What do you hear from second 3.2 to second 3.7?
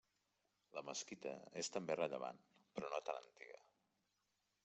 antiga.